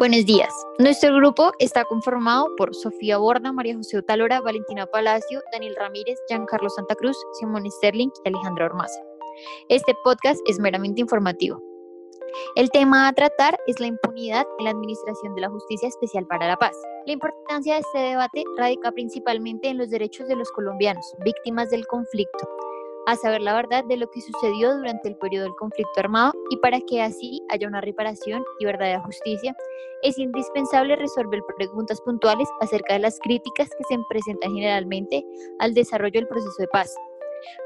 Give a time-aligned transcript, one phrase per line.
[0.00, 0.48] Buenos días.
[0.78, 6.70] Nuestro grupo está conformado por Sofía Borda, María José Otalora, Valentina Palacio, Daniel Ramírez, Giancarlo
[6.70, 8.98] Santa Cruz, Simón Sterling y Alejandra Ormaza.
[9.68, 11.62] Este podcast es meramente informativo.
[12.56, 16.48] El tema a tratar es la impunidad en la Administración de la Justicia Especial para
[16.48, 16.74] la Paz.
[17.04, 21.86] La importancia de este debate radica principalmente en los derechos de los colombianos, víctimas del
[21.86, 22.48] conflicto,
[23.06, 26.56] a saber la verdad de lo que sucedió durante el periodo del conflicto armado y
[26.58, 29.54] para que así haya una reparación y verdadera justicia,
[30.02, 35.24] es indispensable resolver preguntas puntuales acerca de las críticas que se presentan generalmente
[35.58, 36.94] al desarrollo del proceso de paz.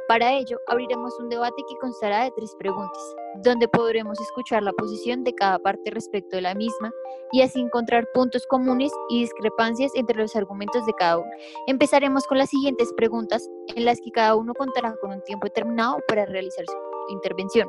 [0.09, 5.25] Para ello, abriremos un debate que constará de tres preguntas, donde podremos escuchar la posición
[5.25, 6.93] de cada parte respecto de la misma
[7.33, 11.31] y así encontrar puntos comunes y discrepancias entre los argumentos de cada uno.
[11.67, 15.97] Empezaremos con las siguientes preguntas, en las que cada uno contará con un tiempo determinado
[16.07, 17.69] para realizar su intervención.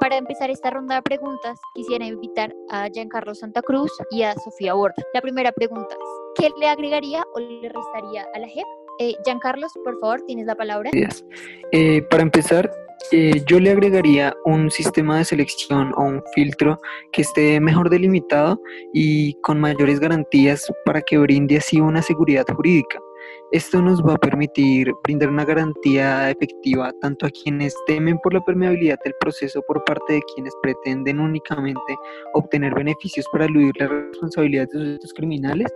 [0.00, 4.74] Para empezar esta ronda de preguntas, quisiera invitar a Giancarlo Santa Cruz y a Sofía
[4.74, 4.96] Borda.
[5.14, 9.72] La primera pregunta es, ¿qué le agregaría o le restaría a la JEP eh, Giancarlos,
[9.84, 10.90] por favor, tienes la palabra.
[11.72, 12.70] Eh, para empezar,
[13.10, 16.78] eh, yo le agregaría un sistema de selección o un filtro
[17.12, 18.60] que esté mejor delimitado
[18.92, 22.98] y con mayores garantías para que brinde así una seguridad jurídica.
[23.50, 28.42] Esto nos va a permitir brindar una garantía efectiva tanto a quienes temen por la
[28.42, 31.96] permeabilidad del proceso por parte de quienes pretenden únicamente
[32.32, 35.70] obtener beneficios para eludir la responsabilidad de sus criminales,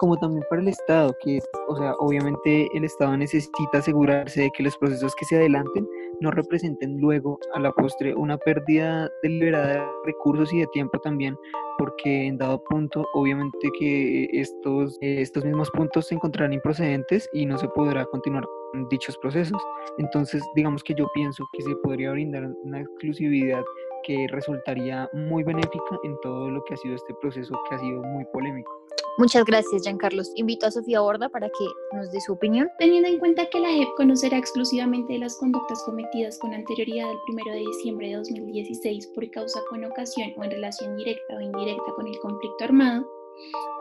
[0.00, 4.62] como también para el Estado, que, o sea, obviamente el Estado necesita asegurarse de que
[4.62, 5.86] los procesos que se adelanten
[6.20, 11.36] no representen luego a la postre una pérdida deliberada de recursos y de tiempo también,
[11.76, 17.58] porque en dado punto, obviamente que estos, estos mismos puntos se encontrarán improcedentes y no
[17.58, 19.62] se podrá continuar con dichos procesos.
[19.98, 23.62] Entonces, digamos que yo pienso que se podría brindar una exclusividad
[24.04, 28.02] que resultaría muy benéfica en todo lo que ha sido este proceso que ha sido
[28.02, 28.79] muy polémico.
[29.20, 30.32] Muchas gracias, Giancarlos.
[30.34, 32.70] Invito a Sofía Borda para que nos dé su opinión.
[32.78, 37.52] Teniendo en cuenta que la JEP conocerá exclusivamente las conductas cometidas con anterioridad al 1
[37.52, 42.06] de diciembre de 2016 por causa con ocasión o en relación directa o indirecta con
[42.06, 43.06] el conflicto armado,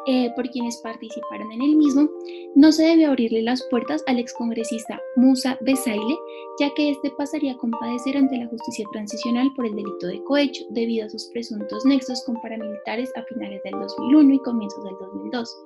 [0.06, 2.10] eh, por quienes participaron en el mismo,
[2.56, 6.18] no se debe abrirle las puertas al excongresista Musa Besaile,
[6.60, 10.64] ya que éste pasaría a compadecer ante la justicia transicional por el delito de cohecho
[10.70, 15.58] debido a sus presuntos nexos con paramilitares a finales del 2001 y comienzos del 2002,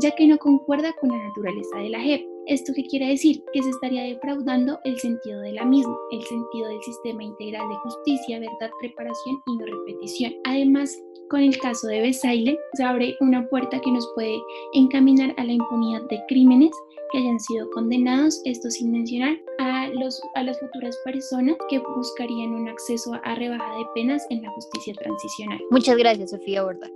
[0.00, 2.22] ya que no concuerda con la naturaleza de la JEP.
[2.46, 3.42] ¿Esto qué quiere decir?
[3.52, 7.74] Que se estaría defraudando el sentido de la misma, el sentido del sistema integral de
[7.76, 10.32] justicia, verdad, reparación y no repetición.
[10.44, 10.96] Además,
[11.28, 14.36] con el caso de Besaile, se abre una puerta que nos puede
[14.74, 16.70] encaminar a la impunidad de crímenes
[17.10, 22.52] que hayan sido condenados, esto sin mencionar a, los, a las futuras personas que buscarían
[22.52, 25.58] un acceso a rebaja de penas en la justicia transicional.
[25.70, 26.90] Muchas gracias, Sofía Borda.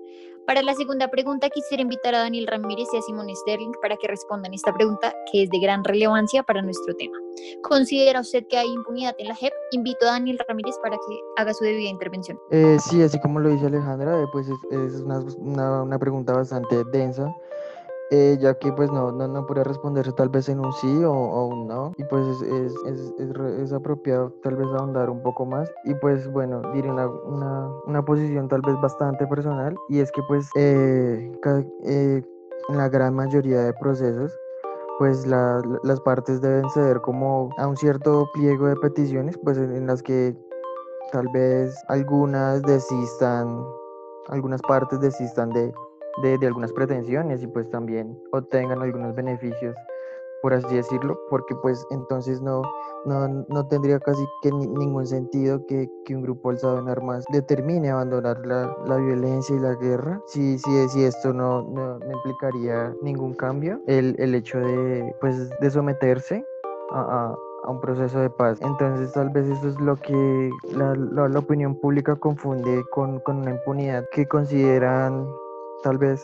[0.50, 4.08] Para la segunda pregunta quisiera invitar a Daniel Ramírez y a Simón Sterling para que
[4.08, 7.16] respondan esta pregunta que es de gran relevancia para nuestro tema.
[7.62, 9.52] ¿Considera usted que hay impunidad en la JEP?
[9.70, 12.36] Invito a Daniel Ramírez para que haga su debida intervención.
[12.50, 15.02] Eh, sí, así como lo dice Alejandra, eh, pues es,
[15.38, 17.32] una pregunta bastante densa
[18.10, 21.46] eh, ya que pues no, no, no podría responderse tal vez en un sí o,
[21.46, 25.70] un no, y pues es, es, es, es, apropiado tal vez ahondar un poco más,
[25.84, 30.22] y pues bueno, diré una, una, una posición tal vez bastante personal, y es que
[30.26, 31.32] pues eh,
[31.84, 32.22] eh,
[32.68, 34.36] en la gran mayoría de procesos,
[34.98, 39.74] pues la, las partes deben ceder como a un cierto pliego de peticiones, pues en,
[39.74, 40.36] en las que
[41.12, 43.64] tal vez algunas desistan,
[44.28, 45.72] algunas partes desistan de
[46.22, 49.74] de, de, algunas pretensiones y pues también obtengan algunos beneficios,
[50.42, 52.62] por así decirlo, porque pues entonces no,
[53.04, 57.90] no, no tendría casi que ningún sentido que, que, un grupo alzado en armas determine
[57.90, 62.94] abandonar la, la violencia y la guerra, si, si, si esto no, no, no implicaría
[63.02, 66.44] ningún cambio, el, el, hecho de, pues, de someterse
[66.90, 68.58] a, a a un proceso de paz.
[68.60, 73.38] Entonces tal vez eso es lo que la, la, la opinión pública confunde con, con,
[73.38, 75.26] una impunidad que consideran
[75.82, 76.22] tal vez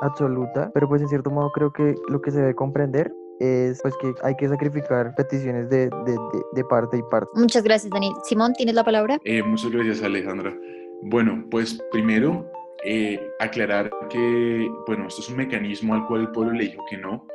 [0.00, 3.94] absoluta, pero pues en cierto modo creo que lo que se debe comprender es pues
[4.00, 6.18] que hay que sacrificar peticiones de, de,
[6.52, 7.30] de, parte y parte.
[7.34, 8.12] Muchas gracias, Daniel.
[8.24, 9.18] Simón, ¿tienes la palabra?
[9.24, 10.56] Eh, muchas gracias, Alejandra.
[11.02, 12.50] Bueno, pues primero
[12.84, 16.96] eh, aclarar que, bueno, esto es un mecanismo al cual el pueblo le dijo que
[16.96, 17.26] no,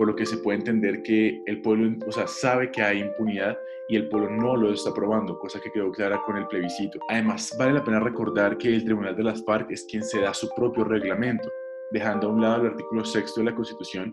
[0.00, 3.58] por lo que se puede entender que el pueblo, o sea, sabe que hay impunidad
[3.86, 6.98] y el pueblo no lo está aprobando, cosa que quedó clara con el plebiscito.
[7.10, 10.32] Además, vale la pena recordar que el Tribunal de las FARC es quien se da
[10.32, 11.50] su propio reglamento,
[11.90, 14.10] dejando a un lado el artículo sexto de la Constitución,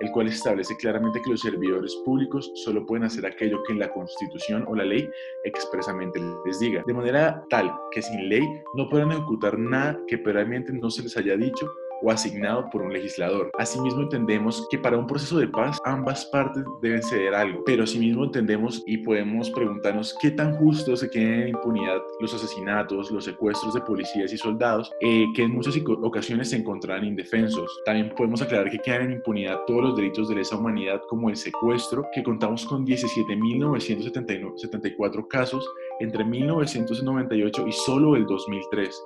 [0.00, 3.90] el cual establece claramente que los servidores públicos solo pueden hacer aquello que en la
[3.94, 5.08] Constitución o la ley
[5.44, 8.46] expresamente les diga, de manera tal que sin ley
[8.76, 11.66] no podrán ejecutar nada que previamente no se les haya dicho
[12.02, 13.50] o asignado por un legislador.
[13.58, 18.24] Asimismo entendemos que para un proceso de paz ambas partes deben ceder algo, pero asimismo
[18.24, 23.74] entendemos y podemos preguntarnos qué tan justo se queden en impunidad los asesinatos, los secuestros
[23.74, 27.80] de policías y soldados, eh, que en muchas ocasiones se encontraban indefensos.
[27.84, 31.36] También podemos aclarar que quedan en impunidad todos los delitos de lesa humanidad como el
[31.36, 35.68] secuestro, que contamos con 17.974 casos
[36.00, 39.02] entre 1998 y solo el 2003.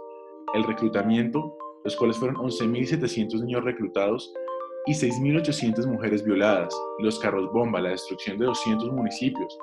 [0.54, 4.32] El reclutamiento, los cuales fueron 11.700 niños reclutados
[4.86, 9.58] y 6.800 mujeres violadas, los carros bomba, la destrucción de 200 municipios.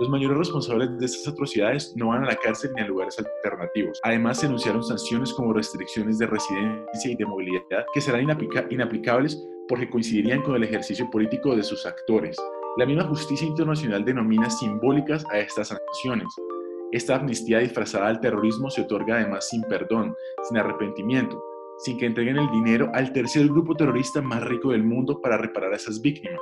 [0.00, 4.00] Los mayores responsables de estas atrocidades no van a la cárcel ni a lugares alternativos.
[4.02, 8.26] Además, se anunciaron sanciones como restricciones de residencia y de movilidad que serán
[8.70, 12.36] inaplicables porque coincidirían con el ejercicio político de sus actores.
[12.76, 16.26] La misma justicia internacional denomina simbólicas a estas sanciones.
[16.90, 21.40] Esta amnistía disfrazada al terrorismo se otorga además sin perdón, sin arrepentimiento,
[21.78, 25.72] sin que entreguen el dinero al tercer grupo terrorista más rico del mundo para reparar
[25.72, 26.40] a esas víctimas.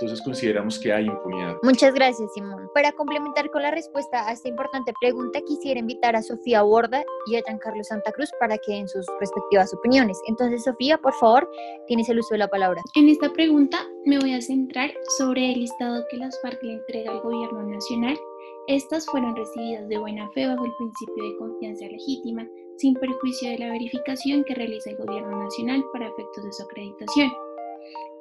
[0.00, 1.56] Entonces consideramos que hay impunidad.
[1.62, 2.68] Muchas gracias, Simón.
[2.74, 7.36] Para complementar con la respuesta a esta importante pregunta, quisiera invitar a Sofía Borda y
[7.36, 10.20] a Giancarlo Santa Cruz para que den sus respectivas opiniones.
[10.26, 11.48] Entonces, Sofía, por favor,
[11.86, 12.82] tienes el uso de la palabra.
[12.96, 17.12] En esta pregunta me voy a centrar sobre el listado que las FARC le entrega
[17.12, 18.18] al gobierno nacional.
[18.66, 23.58] Estas fueron recibidas de buena fe bajo el principio de confianza legítima sin perjuicio de
[23.58, 27.30] la verificación que realiza el Gobierno Nacional para efectos de su acreditación.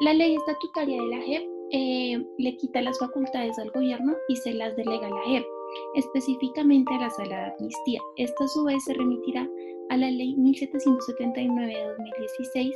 [0.01, 4.54] La ley estatutaria de la JEP eh, le quita las facultades al gobierno y se
[4.54, 5.45] las delega a la JEP,
[5.95, 8.01] específicamente a la sala de amnistía.
[8.18, 9.50] Esta a su vez se remitirá
[9.90, 12.75] a la ley 1779 de 2016,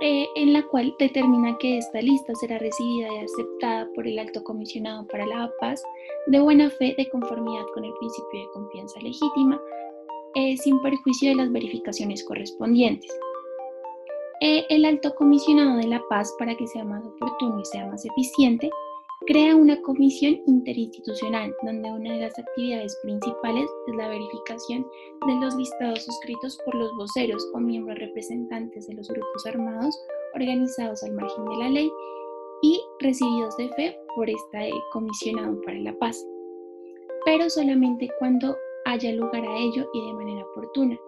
[0.00, 4.44] eh, en la cual determina que esta lista será recibida y aceptada por el alto
[4.44, 5.82] comisionado para la paz
[6.28, 9.60] de buena fe de conformidad con el principio de confianza legítima,
[10.34, 13.10] eh, sin perjuicio de las verificaciones correspondientes.
[14.40, 18.04] Eh, el alto comisionado de la paz, para que sea más oportuno y sea más
[18.04, 18.70] eficiente,
[19.26, 24.86] crea una comisión interinstitucional donde una de las actividades principales es la verificación
[25.26, 29.98] de los listados suscritos por los voceros o miembros representantes de los grupos armados
[30.34, 31.90] organizados al margen de la ley
[32.62, 36.24] y recibidos de fe por este comisionado para la paz,
[37.24, 40.98] pero solamente cuando haya lugar a ello y de manera oportuna,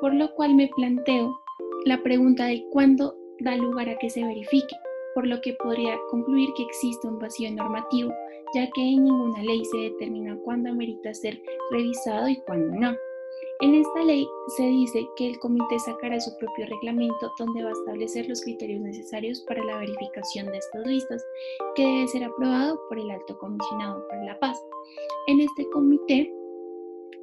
[0.00, 1.38] por lo cual me planteo
[1.84, 4.74] la pregunta de cuándo da lugar a que se verifique,
[5.16, 8.12] por lo que podría concluir que existe un vacío normativo,
[8.54, 11.40] ya que en ninguna ley se determina cuándo amerita ser
[11.70, 12.94] revisado y cuándo no.
[13.60, 14.28] En esta ley
[14.58, 18.82] se dice que el comité sacará su propio reglamento donde va a establecer los criterios
[18.82, 21.24] necesarios para la verificación de estas listas,
[21.74, 24.62] que debe ser aprobado por el alto comisionado para la paz.
[25.28, 26.30] En este comité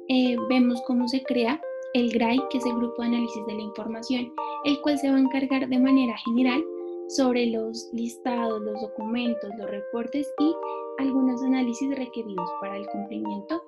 [0.08, 1.60] eh, vemos cómo se crea
[1.92, 5.16] el GRAI, que es el Grupo de Análisis de la Información, el cual se va
[5.16, 6.64] a encargar de manera general
[7.08, 10.54] sobre los listados, los documentos, los reportes y
[10.98, 13.62] algunos análisis requeridos para el cumplimiento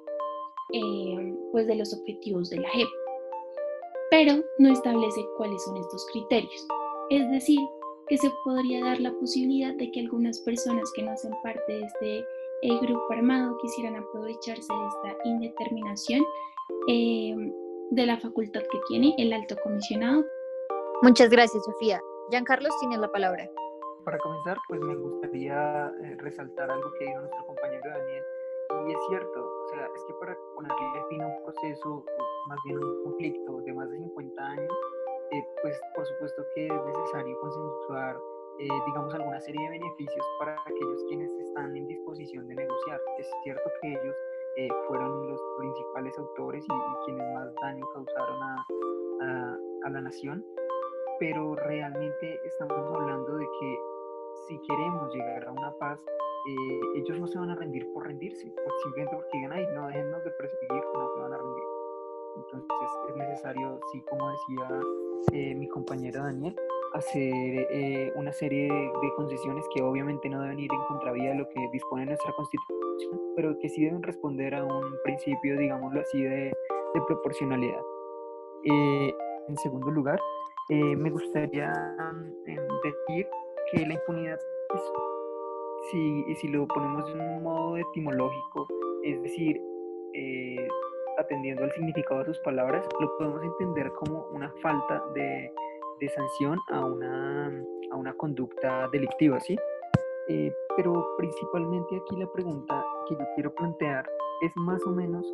[0.73, 2.89] eh, pues de los objetivos de la JEP.
[4.11, 6.67] Pero no establece cuáles son estos criterios.
[7.11, 7.61] Es decir,
[8.09, 11.85] que se podría dar la posibilidad de que algunas personas que no hacen parte de
[11.85, 12.25] este
[12.63, 16.25] el grupo armado quisieran aprovecharse de esta indeterminación
[16.89, 17.53] em,
[17.91, 20.25] de la facultad que tiene el alto comisionado.
[21.03, 22.01] Muchas gracias, Sofía.
[22.31, 23.49] Giancarlos, tienes la palabra.
[24.05, 28.25] Para comenzar, pues me gustaría eh, resaltar algo que dijo nuestro compañero Daniel.
[28.89, 32.05] Y es cierto, o sea, es que para ponerle fin a un proceso,
[32.49, 34.73] más bien un conflicto de más de 50 años,
[35.33, 38.17] eh, pues por supuesto que es necesario consensuar
[38.59, 43.01] eh, digamos, alguna serie de beneficios para aquellos quienes están en disposición de negociar.
[43.19, 44.17] Es cierto que ellos
[44.57, 50.45] eh, fueron los principales autores y, quienes más daño causaron a, a, la nación,
[51.19, 53.79] pero realmente estamos hablando de que
[54.47, 58.53] si queremos llegar a una paz, eh, ellos no se van a rendir por rendirse,
[58.83, 61.65] simplemente porque digan, ay, no, déjennos de perseguir, no se van a rendir.
[62.37, 66.55] Entonces es necesario, sí, como decía mi compañera Daniel,
[66.93, 71.49] hacer eh, una serie de concesiones que obviamente no deben ir en contravía de lo
[71.49, 76.53] que dispone nuestra constitución, pero que sí deben responder a un principio, digámoslo así, de,
[77.07, 77.83] proporcionalidad.
[78.65, 79.15] Eh,
[79.49, 80.19] en segundo lugar,
[80.71, 81.73] eh, me gustaría
[82.09, 83.27] em, decir
[83.73, 84.83] que la impunidad, pues,
[85.91, 88.67] si, si lo ponemos de un modo etimológico,
[89.05, 89.61] es decir,
[91.19, 95.53] atendiendo al significado de sus palabras, lo podemos entender como una falta de
[96.01, 99.57] de sanción a una, a una conducta delictiva, ¿sí?
[100.29, 104.09] Eh, pero principalmente aquí la pregunta que yo quiero plantear
[104.43, 105.25] es más o menos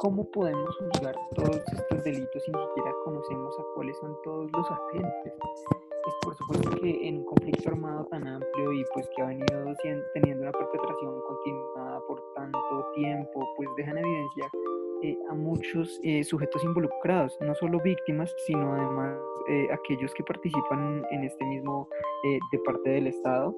[0.00, 4.70] cómo podemos juzgar todos estos delitos si ni siquiera conocemos a cuáles son todos los
[4.70, 5.34] agentes.
[6.08, 9.74] Es por supuesto que en un conflicto armado tan amplio y pues que ha venido
[10.14, 14.50] teniendo una perpetración continuada por tanto tiempo, pues dejan evidencia
[15.02, 19.18] eh, a muchos eh, sujetos involucrados, no solo víctimas, sino además
[19.50, 21.86] eh, aquellos que participan en este mismo
[22.50, 23.54] de parte del Estado,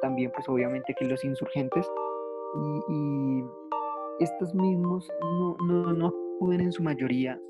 [0.00, 1.90] también pues obviamente que los insurgentes
[2.88, 3.42] y,
[4.20, 7.40] estos mismos no, no, no acuden en su mayoría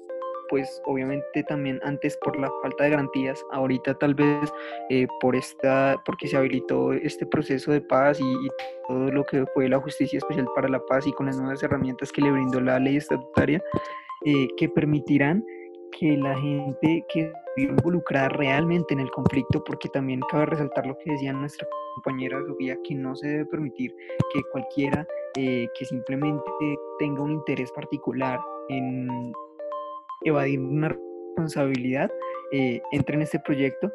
[0.48, 4.52] pues obviamente también antes por la falta de garantías, ahorita tal vez
[4.90, 8.48] eh, por esta, porque se habilitó este proceso de paz y,
[8.88, 12.10] todo lo que fue la justicia especial para la paz y con las nuevas herramientas
[12.10, 13.62] que le brindó la ley estatutaria,
[14.24, 15.44] eh, que permitirán
[15.92, 21.12] que la gente que involucrada realmente en el conflicto, porque también cabe resaltar lo que
[21.12, 23.94] decía nuestra compañera Sofía, que no se debe permitir
[24.32, 25.06] que cualquiera
[25.36, 26.50] eh, que simplemente
[26.98, 29.32] tenga un interés particular en
[30.24, 32.10] evadir una responsabilidad
[32.52, 33.90] eh, entre en este proyecto,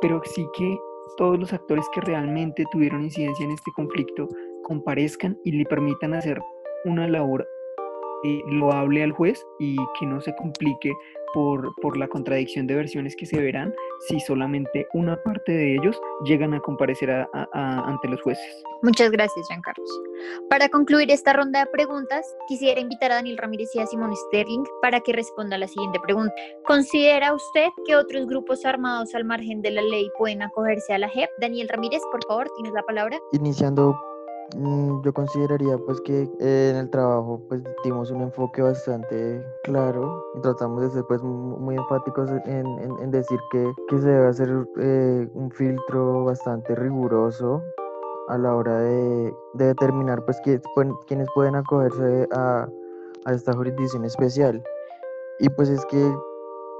[0.00, 0.78] pero sí que
[1.16, 4.28] todos los actores que realmente tuvieron incidencia en este conflicto
[4.62, 6.40] comparezcan y le permitan hacer
[6.84, 7.46] una labor
[8.24, 10.92] eh, loable al juez y que no se complique
[11.34, 13.74] por, por, la contradicción de versiones que se verán
[14.08, 17.10] si solamente una parte de ellos llegan a comparecer
[17.52, 18.64] ante los jueces.
[18.82, 19.88] Muchas gracias, Jean Carlos.
[20.48, 24.64] Para concluir esta ronda de preguntas, quisiera invitar a Daniel Ramírez y a Simón Sterling
[24.80, 26.34] para que responda a la siguiente pregunta.
[26.64, 31.08] ¿Considera usted que otros grupos armados al margen de la ley pueden acogerse a la
[31.08, 31.28] JEP?
[31.40, 33.18] Daniel Ramírez, por favor, tienes la palabra.
[33.32, 33.96] Iniciando
[35.02, 40.40] yo consideraría pues que eh, en el trabajo pues dimos un enfoque bastante claro y
[40.40, 42.66] tratamos de ser pues muy enfáticos en,
[43.00, 47.62] en, decir que, que, se debe hacer eh, un filtro bastante riguroso
[48.28, 52.68] a la hora de, de determinar pues quiénes pueden acogerse a,
[53.24, 54.62] a esta jurisdicción especial.
[55.40, 56.14] Y pues es que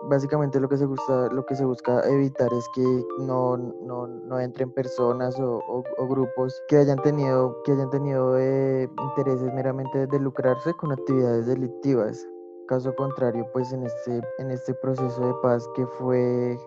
[0.09, 4.41] básicamente lo que se gusta, lo que se busca evitar es que no, no, no
[4.41, 10.19] entren personas o, o, grupos que hayan tenido, que hayan tenido eh, intereses meramente de
[10.21, 12.27] lucrarse con actividades delictivas.
[12.69, 16.59] Caso contrario, pues en este, en este proceso de paz que fue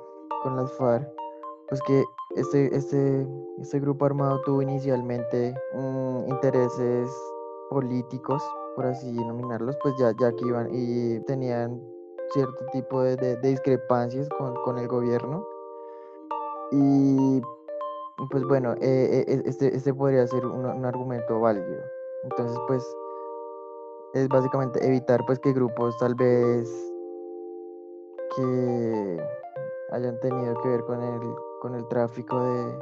[0.44, 1.08] con las FARC,
[1.70, 2.04] pues que
[2.36, 3.28] este, este,
[3.60, 7.10] este grupo armado tuvo inicialmente mm, intereses
[7.70, 8.44] políticos,
[8.76, 11.82] por así denominarlos, pues ya, ya que iban y tenían
[12.34, 15.46] cierto tipo de, discrepancias con, el gobierno.
[16.72, 17.42] Y
[18.32, 21.82] pues bueno, eh, eh, este, este podría ser un, argumento válido.
[22.24, 22.84] Entonces, pues
[24.14, 26.70] es básicamente evitar pues que grupos tal vez
[28.36, 29.18] que
[29.92, 31.22] hayan tenido que ver con el,
[31.62, 32.78] con el tráfico de,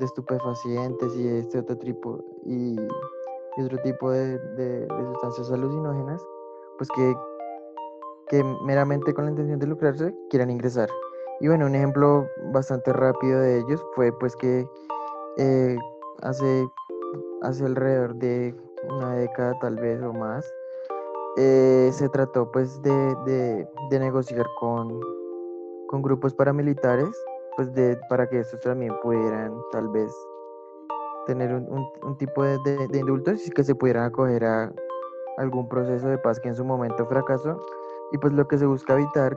[0.00, 2.76] estupefacientes y este otro tipo y,
[3.58, 6.22] otro tipo de, de, sustancias alucinógenas,
[6.76, 7.14] pues que
[8.28, 10.88] que meramente con la intención de lucrarse quieran ingresar.
[11.40, 14.66] Y bueno, un ejemplo bastante rápido de ellos fue pues que
[15.36, 15.76] eh,
[16.22, 16.66] hace,
[17.42, 18.54] hace alrededor de
[18.88, 20.50] una década tal vez o más,
[21.36, 24.98] eh, se trató pues de, de, negociar con,
[25.88, 27.10] con, grupos paramilitares
[27.56, 30.10] pues de, para que estos también pudieran tal vez
[31.26, 34.72] tener un, un, tipo de, de, indultos y que se pudieran acoger a
[35.36, 37.60] algún proceso de paz que en su momento fracasó
[38.12, 39.36] y pues lo que se busca evitar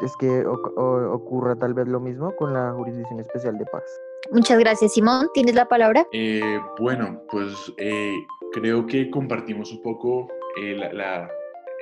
[0.00, 3.84] es que ocurra tal vez lo mismo con la Jurisdicción Especial de Paz.
[4.30, 5.28] Muchas gracias, Simón.
[5.34, 6.06] ¿Tienes la palabra?
[6.12, 8.14] Eh, bueno, pues eh,
[8.52, 10.28] creo que compartimos un poco
[10.60, 11.28] eh, la,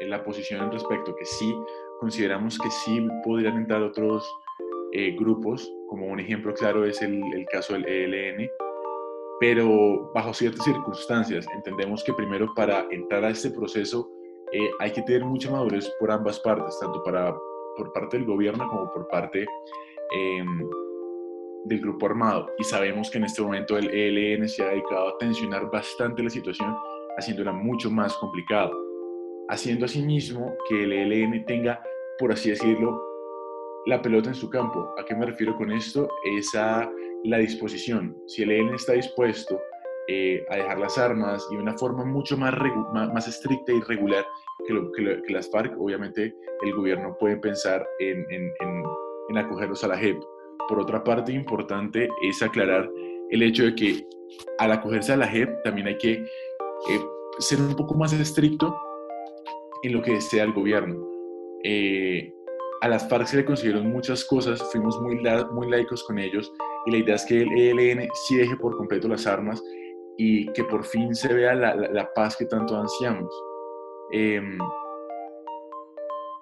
[0.06, 1.54] la, posición al respecto, que sí,
[2.00, 4.26] consideramos que sí podrían entrar otros
[5.18, 8.50] grupos, como un ejemplo claro es el, el caso del ELN,
[9.38, 11.47] pero bajo ciertas circunstancias.
[11.54, 14.09] Entendemos que primero para entrar a este proceso
[14.52, 17.34] eh, hay que tener mucha madurez por ambas partes, tanto para,
[17.76, 19.46] por parte del gobierno como por parte
[20.12, 20.68] em,
[21.64, 22.48] del grupo armado.
[22.58, 26.30] Y sabemos que en este momento el ELN se ha dedicado a tensionar bastante la
[26.30, 26.76] situación,
[27.18, 28.70] haciéndola mucho más complicada,
[29.48, 31.82] haciendo asimismo que el ELN tenga,
[32.18, 33.02] por así decirlo,
[33.86, 34.94] la pelota en su campo.
[34.98, 36.08] ¿A qué me refiero con esto?
[36.36, 36.88] Es a
[37.24, 38.16] la disposición.
[38.26, 39.60] Si el ELN está dispuesto
[40.08, 42.54] eh, a dejar las armas y de una forma mucho más,
[42.92, 44.25] más, estricta y regular
[44.66, 46.32] que, lo, que, las FARC, obviamente
[46.62, 48.52] el gobierno puede pensar en, en,
[49.28, 50.22] en, acogerlos a la JEP.
[50.68, 52.88] Por otra parte, importante es aclarar
[53.30, 54.06] el hecho de que
[54.58, 57.00] al acogerse a la JEP también hay que eh,
[57.38, 58.78] ser un poco más estricto
[59.82, 61.04] en lo que desea el gobierno.
[61.64, 62.32] Eh,
[62.80, 65.20] a las FARC se le consiguieron muchas cosas, fuimos muy,
[65.52, 66.52] muy laicos con ellos
[66.84, 69.60] y la idea es que el ELN sí deje por completo las armas
[70.18, 73.32] y que por fin se vea la, la, paz que tanto ansiamos.
[74.11, 74.58] Em,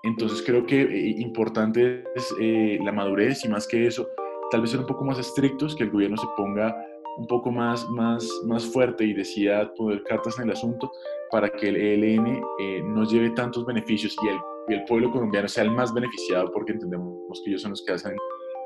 [0.02, 4.08] entonces creo que eh, importante es eh, la madurez y más que eso,
[4.50, 6.76] tal vez ser un poco más estrictos, que el gobierno se ponga
[7.16, 10.90] un poco más, más, más fuerte y decida poner cartas en el asunto
[11.30, 14.36] para que el ELN eh, nos lleve tantos beneficios y el,
[14.68, 17.92] y el, pueblo colombiano sea el más beneficiado porque entendemos que ellos son los que
[17.92, 18.16] hacen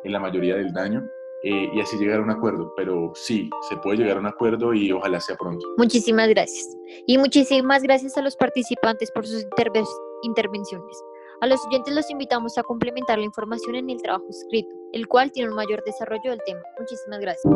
[0.05, 1.03] en la mayoría del daño
[1.43, 2.73] eh, y así llegar a un acuerdo.
[2.77, 5.65] Pero sí, se puede llegar a un acuerdo y ojalá sea pronto.
[5.77, 6.67] Muchísimas gracias.
[7.07, 9.45] Y muchísimas gracias a los participantes por sus
[10.23, 11.03] intervenciones.
[11.41, 15.31] A los oyentes los invitamos a complementar la información en el trabajo escrito, el cual
[15.31, 16.61] tiene un mayor desarrollo del tema.
[16.81, 17.55] Muchísimas gracias.